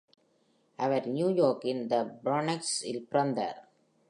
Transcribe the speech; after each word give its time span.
அவர் 0.79 1.07
நியூயார்க்கின் 1.11 1.83
The 1.89 2.01
Bronx 2.23 2.63
இல் 2.81 3.07
பிறந்தார். 3.09 3.59